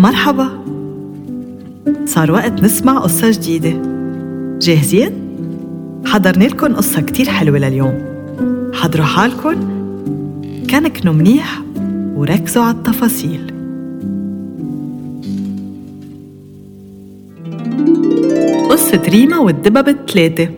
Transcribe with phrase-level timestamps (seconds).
[0.00, 0.48] مرحبا.
[2.06, 3.82] صار وقت نسمع قصة جديدة.
[4.58, 5.12] جاهزين؟
[6.04, 8.04] حضرنا لكم قصة كتير حلوة لليوم.
[8.74, 9.56] حضروا حالكم.
[10.70, 11.62] كنكنوا منيح
[12.16, 13.52] وركزوا على التفاصيل.
[18.70, 20.48] قصة ريما والدببة الثلاثة.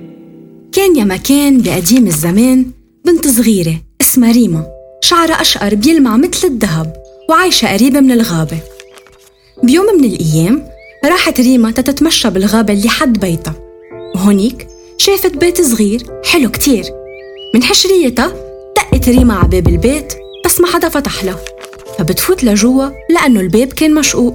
[0.73, 2.67] كان يا مكان بقديم الزمان
[3.07, 4.67] بنت صغيرة اسمها ريما
[5.01, 6.93] شعرها أشقر بيلمع مثل الذهب
[7.29, 8.59] وعايشة قريبة من الغابة.
[9.63, 10.69] بيوم من الأيام
[11.05, 13.55] راحت ريما تتمشى بالغابة اللي حد بيتها.
[14.15, 16.85] وهونيك شافت بيت صغير حلو كتير.
[17.55, 18.33] من حشريتها
[18.77, 20.13] دقت ريما على باب البيت
[20.45, 21.39] بس ما حدا فتح لها
[21.99, 24.35] فبتفوت لجوا لأنه الباب كان مشقوق.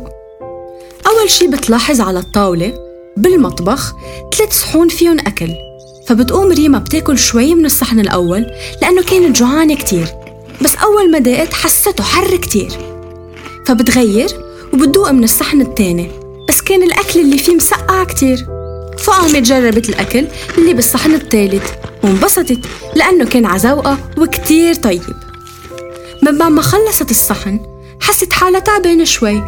[1.07, 2.73] أول شي بتلاحظ على الطاولة
[3.17, 3.93] بالمطبخ
[4.37, 5.49] ثلاث صحون فيهم أكل
[6.07, 8.45] فبتقوم ريما بتاكل شوي من الصحن الأول
[8.81, 10.07] لأنه كانت جوعانة كتير
[10.61, 12.71] بس أول ما دقت حسته حر كتير.
[13.67, 14.27] فبتغير
[14.75, 16.11] وبتدوق من الصحن التاني.
[16.49, 18.45] بس كان الأكل اللي فيه مسقع كتير.
[18.97, 21.71] فقامت جربت الأكل اللي بالصحن الثالث
[22.03, 22.59] وانبسطت
[22.95, 25.01] لأنه كان عزوقة وكتير طيب.
[26.23, 27.59] من بعد ما خلصت الصحن
[28.01, 29.41] حست حالها تعبانة شوي.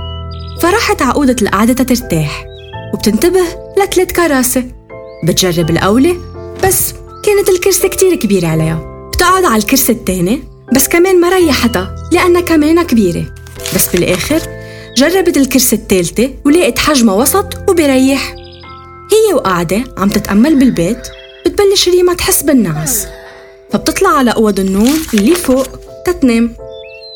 [0.62, 2.46] فراحت عقودة القعدة ترتاح.
[2.94, 3.44] وبتنتبه
[3.78, 4.72] لثلاث كراسي.
[5.24, 6.16] بتجرب الأولى
[6.64, 6.94] بس
[7.26, 9.10] كانت الكرسي كتير كبيرة عليها.
[9.14, 10.44] بتقعد على الكرسي التاني
[10.76, 13.26] بس كمان ما ريحتها لأنها كمان كبيرة.
[13.76, 14.57] بس بالآخر
[14.98, 18.36] جربت الكرسي الثالثة ولقيت حجمها وسط وبريح.
[19.12, 21.08] هي وقاعدة عم تتأمل بالبيت
[21.46, 23.08] بتبلش ريما تحس بالنعس
[23.72, 25.68] فبتطلع على أوض النوم اللي فوق
[26.06, 26.56] تتنام.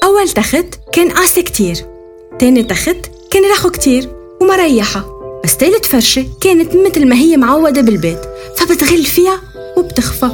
[0.04, 1.76] أول تخت كان قاسي كتير
[2.40, 2.98] تاني تخت
[3.32, 4.10] كان رخو كتير
[4.42, 5.06] ومريحة.
[5.44, 8.22] بس تالت فرشة كانت مثل ما هي معودة بالبيت
[8.58, 9.42] فبتغل فيها
[9.78, 10.30] وبتخفى.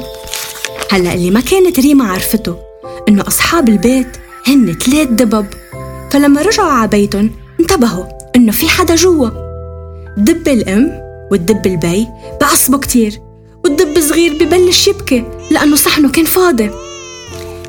[0.90, 2.56] هلأ اللي ما كانت ريما عرفته
[3.08, 4.08] إنه أصحاب البيت
[4.46, 5.46] هن ثلاث دبب.
[6.10, 8.04] فلما رجعوا على بيتهم انتبهوا
[8.36, 9.28] إنه في حدا جوا.
[10.16, 10.90] دب الأم
[11.30, 12.06] والدب البي
[12.40, 13.20] بعصبوا كتير
[13.64, 16.70] والدب الصغير ببلش يبكي لأنه صحنه كان فاضي.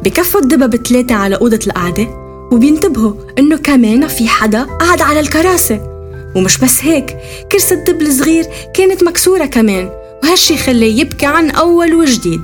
[0.03, 2.07] بكفوا الدبب ثلاثة على أوضة القعدة
[2.51, 5.79] وبينتبهوا إنه كمان في حدا قاعد على الكراسي
[6.35, 7.17] ومش بس هيك
[7.51, 9.89] كرسي الدب الصغير كانت مكسورة كمان
[10.23, 12.41] وهالشي خليه يبكي عن أول وجديد.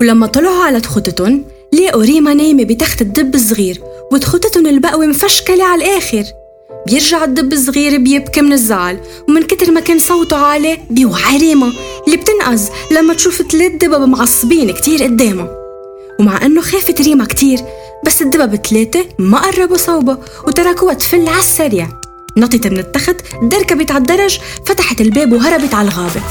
[0.00, 1.42] ولما طلعوا على تخوتتن
[1.72, 3.80] لقوا ريما نايمة بتخت الدب الصغير
[4.12, 6.24] وتخوتتن البقوة مفشكلة على الآخر.
[6.86, 11.72] بيرجع الدب الصغير بيبكي من الزعل ومن كتر ما كان صوته عالي بيوعي ريما
[12.06, 15.48] اللي بتنقز لما تشوف ثلاث دبب معصبين كتير قدامها
[16.20, 17.58] ومع إنه خافت ريما كتير
[18.06, 21.88] بس الدبب ثلاثة ما قربوا صوبة وتركوها تفل على السريع.
[22.36, 26.22] نطت من التخت دركبت على الدرج فتحت الباب وهربت على الغابة.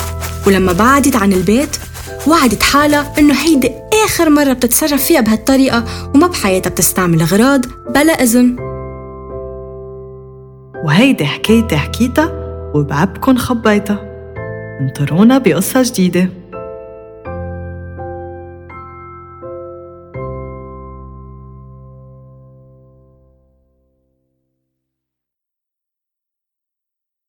[0.47, 1.69] ولما بعدت عن البيت
[2.27, 3.71] وعدت حالها إنه هيدي
[4.05, 5.83] آخر مرة بتتصرف فيها بهالطريقة
[6.15, 8.55] وما بحياتها بتستعمل أغراض بلا إذن.
[10.85, 12.31] وهيدي حكايتي حكيتها
[12.75, 13.99] وبعبكن خبيتها.
[14.81, 16.29] انطرونا بقصة جديدة.